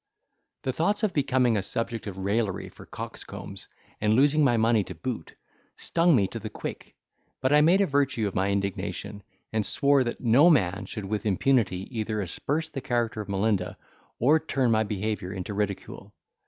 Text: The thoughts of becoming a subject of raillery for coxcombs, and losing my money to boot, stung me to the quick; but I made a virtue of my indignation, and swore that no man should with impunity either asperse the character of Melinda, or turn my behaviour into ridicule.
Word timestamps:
The 0.63 0.73
thoughts 0.73 1.03
of 1.03 1.13
becoming 1.13 1.55
a 1.55 1.61
subject 1.61 2.07
of 2.07 2.17
raillery 2.17 2.69
for 2.69 2.87
coxcombs, 2.87 3.67
and 4.01 4.15
losing 4.15 4.43
my 4.43 4.57
money 4.57 4.83
to 4.85 4.95
boot, 4.95 5.35
stung 5.77 6.15
me 6.15 6.27
to 6.29 6.39
the 6.39 6.49
quick; 6.49 6.95
but 7.39 7.53
I 7.53 7.61
made 7.61 7.81
a 7.81 7.85
virtue 7.85 8.27
of 8.27 8.33
my 8.33 8.49
indignation, 8.49 9.21
and 9.53 9.63
swore 9.63 10.03
that 10.03 10.19
no 10.19 10.49
man 10.49 10.87
should 10.87 11.05
with 11.05 11.27
impunity 11.27 11.87
either 11.95 12.19
asperse 12.19 12.71
the 12.71 12.81
character 12.81 13.21
of 13.21 13.29
Melinda, 13.29 13.77
or 14.17 14.39
turn 14.39 14.71
my 14.71 14.83
behaviour 14.83 15.31
into 15.33 15.53
ridicule. 15.53 16.15